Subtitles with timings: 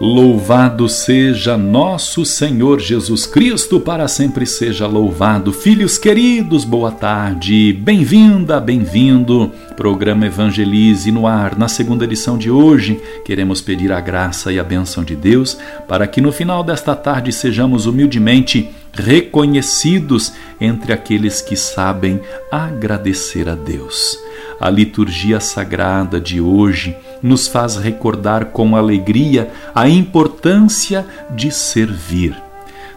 [0.00, 5.52] Louvado seja nosso Senhor Jesus Cristo, para sempre seja louvado.
[5.52, 9.52] Filhos queridos, boa tarde, bem-vinda, bem-vindo.
[9.76, 11.54] Programa Evangelize no ar.
[11.58, 16.06] Na segunda edição de hoje, queremos pedir a graça e a bênção de Deus para
[16.06, 22.18] que no final desta tarde sejamos humildemente reconhecidos entre aqueles que sabem
[22.50, 24.18] agradecer a Deus.
[24.58, 32.34] A liturgia sagrada de hoje nos faz recordar com alegria a importância de servir.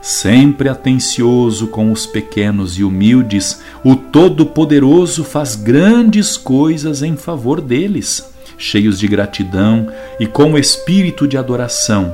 [0.01, 8.29] Sempre atencioso com os pequenos e humildes, o Todo-Poderoso faz grandes coisas em favor deles.
[8.57, 9.87] Cheios de gratidão
[10.19, 12.13] e com espírito de adoração,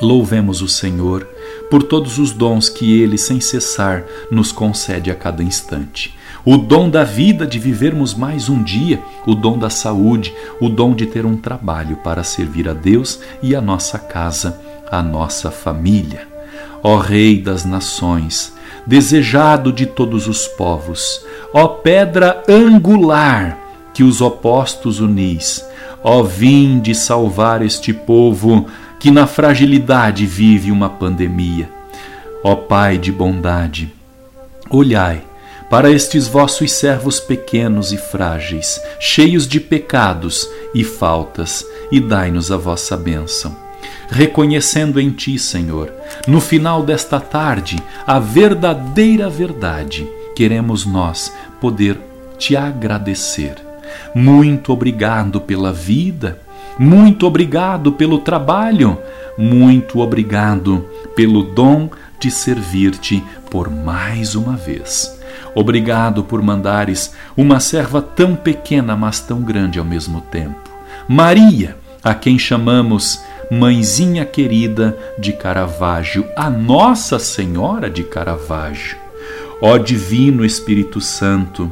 [0.00, 1.28] louvemos o Senhor
[1.70, 6.88] por todos os dons que Ele, sem cessar, nos concede a cada instante o dom
[6.88, 11.26] da vida de vivermos mais um dia, o dom da saúde, o dom de ter
[11.26, 14.58] um trabalho para servir a Deus e a nossa casa,
[14.90, 16.26] a nossa família.
[16.82, 18.54] Ó Rei das nações,
[18.86, 23.58] desejado de todos os povos, ó pedra angular
[23.92, 25.64] que os opostos unis,
[26.02, 28.66] ó vinde salvar este povo
[28.98, 31.68] que na fragilidade vive uma pandemia.
[32.42, 33.92] Ó Pai de bondade,
[34.70, 35.29] olhai
[35.70, 42.56] para estes vossos servos pequenos e frágeis, cheios de pecados e faltas, e dai-nos a
[42.56, 43.56] vossa bênção.
[44.08, 45.92] Reconhecendo em Ti, Senhor,
[46.26, 51.96] no final desta tarde, a verdadeira verdade, queremos nós poder
[52.36, 53.54] Te agradecer.
[54.12, 56.40] Muito obrigado pela vida,
[56.76, 58.98] muito obrigado pelo trabalho,
[59.38, 61.88] muito obrigado pelo dom
[62.18, 65.19] de servir-te por mais uma vez.
[65.54, 70.70] Obrigado por mandares uma serva tão pequena, mas tão grande ao mesmo tempo.
[71.08, 78.96] Maria, a quem chamamos Mãezinha querida de Caravaggio, a Nossa Senhora de Caravaggio.
[79.60, 81.70] Ó Divino Espírito Santo,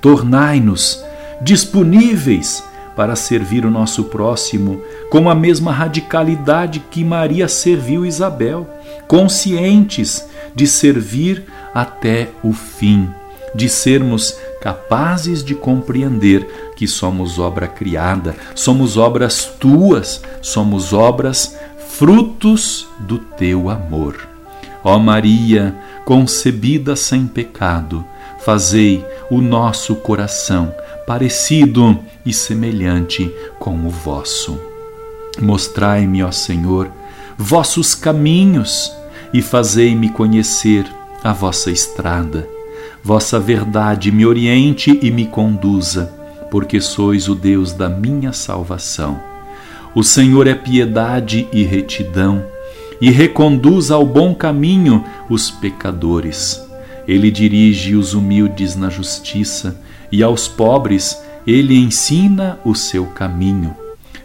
[0.00, 1.04] tornai-nos
[1.40, 2.64] disponíveis
[2.94, 8.68] para servir o nosso próximo com a mesma radicalidade que Maria serviu Isabel,
[9.08, 11.44] conscientes de servir
[11.74, 13.08] até o fim,
[13.54, 21.56] de sermos capazes de compreender que somos obra criada, somos obras tuas, somos obras
[21.88, 24.28] frutos do teu amor.
[24.84, 25.74] Ó Maria,
[26.04, 28.04] concebida sem pecado,
[28.44, 30.74] fazei o nosso coração
[31.06, 34.60] parecido e semelhante com o vosso.
[35.40, 36.90] Mostrai-me, ó Senhor,
[37.36, 38.92] vossos caminhos
[39.32, 40.86] e fazei-me conhecer
[41.22, 42.48] a vossa estrada.
[43.02, 46.12] Vossa verdade me oriente e me conduza,
[46.50, 49.20] porque sois o Deus da minha salvação.
[49.94, 52.44] O Senhor é piedade e retidão,
[53.00, 56.62] e reconduz ao bom caminho os pecadores.
[57.06, 59.80] Ele dirige os humildes na justiça,
[60.10, 63.76] e aos pobres ele ensina o seu caminho.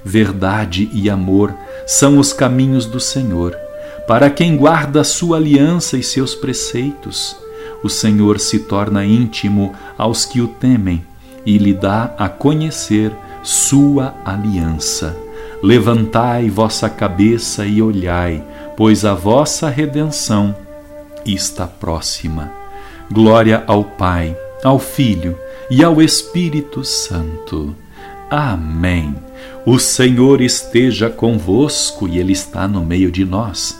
[0.05, 1.53] Verdade e amor
[1.85, 3.66] são os caminhos do Senhor
[4.07, 7.35] para quem guarda sua aliança e seus preceitos,
[7.83, 11.03] o Senhor se torna íntimo aos que o temem
[11.45, 13.11] e lhe dá a conhecer
[13.43, 15.15] sua aliança.
[15.61, 18.43] Levantai vossa cabeça e olhai,
[18.77, 20.55] pois a vossa redenção
[21.25, 22.51] está próxima.
[23.11, 25.37] Glória ao Pai, ao Filho
[25.69, 27.75] e ao Espírito Santo.
[28.29, 29.15] Amém.
[29.65, 33.79] O Senhor esteja convosco e Ele está no meio de nós.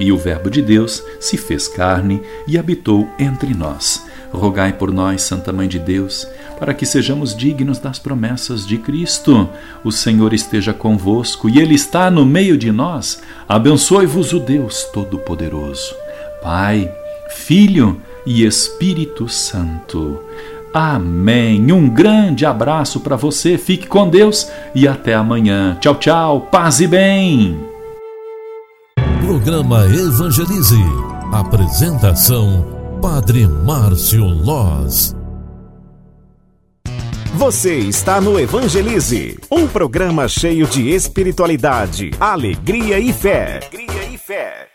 [0.00, 4.04] E o Verbo de Deus se fez carne e habitou entre nós.
[4.32, 6.26] Rogai por nós, Santa Mãe de Deus,
[6.58, 9.48] para que sejamos dignos das promessas de Cristo.
[9.84, 13.20] O Senhor esteja convosco e Ele está no meio de nós.
[13.46, 15.94] Abençoe-vos o Deus Todo-Poderoso,
[16.42, 16.90] Pai,
[17.28, 20.20] Filho e Espírito Santo.
[20.72, 21.70] Amém.
[21.70, 25.76] Um grande abraço para você, fique com Deus e até amanhã.
[25.80, 27.71] Tchau, tchau, paz e bem.
[29.32, 30.76] Programa Evangelize.
[31.32, 35.16] Apresentação: Padre Márcio Loz.
[37.32, 43.60] Você está no Evangelize, um programa cheio de espiritualidade, alegria e fé.
[43.72, 44.68] Alegria e fé.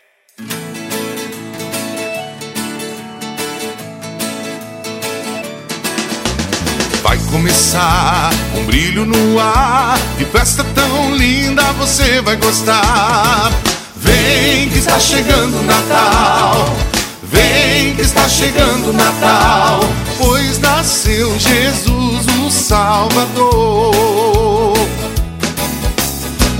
[7.00, 13.67] Vai começar um brilho no ar, que festa tão linda você vai gostar.
[14.00, 16.76] Vem que está chegando o Natal.
[17.22, 19.80] Vem que está chegando o Natal,
[20.16, 23.98] pois nasceu Jesus o Salvador.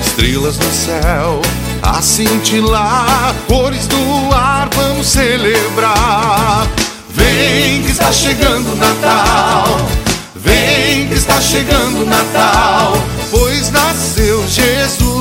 [0.05, 1.40] Estrelas no céu
[1.82, 6.67] a cintilar, cores do ar vamos celebrar.
[7.11, 9.88] Vem que está chegando o Natal.
[10.35, 12.93] Vem que está chegando o Natal,
[13.31, 14.78] pois nasceu Jesus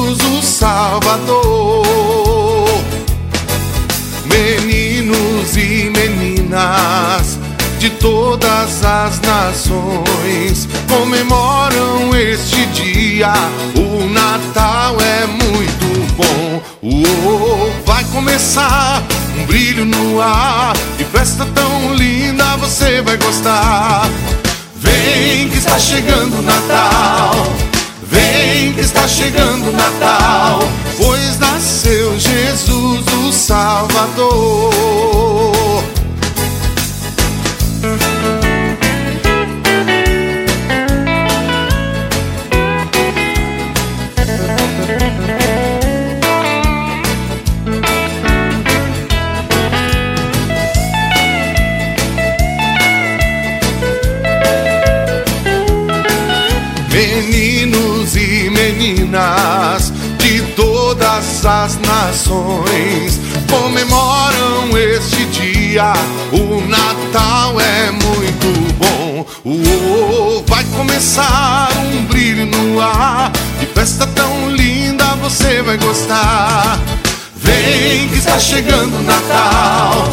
[0.08, 1.86] o Salvador.
[4.26, 7.38] Meninos e meninas
[7.78, 13.34] de todas as nações comemoram este dia.
[13.76, 16.62] O Natal é muito bom.
[16.82, 19.04] Uou, vai começar
[19.38, 24.10] um brilho no ar e festa tão linda você vai gostar.
[24.78, 27.77] Vem que está chegando o Natal.
[28.10, 30.60] Vem que está chegando o Natal.
[30.98, 34.78] Pois nasceu Jesus o Salvador.
[61.38, 63.20] Todas as nações
[63.50, 65.94] comemoram este dia.
[66.32, 69.26] O Natal é muito bom.
[69.46, 73.32] Uou, vai começar um brilho no ar.
[73.60, 76.80] De festa tão linda você vai gostar.
[77.36, 80.10] Vem que está chegando o Natal.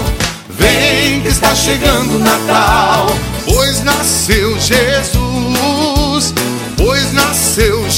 [0.51, 3.07] Vem que está chegando o Natal.
[3.47, 6.35] Pois nasceu Jesus.
[6.77, 7.95] Pois nasceu Jesus,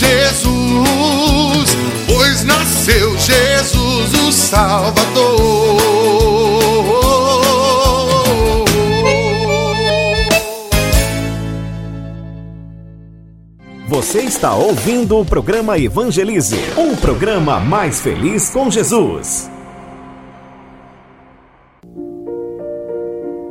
[2.86, 5.76] nasceu Jesus o Salvador.
[13.88, 19.50] Você está ouvindo o programa Evangelize, um programa mais feliz com Jesus.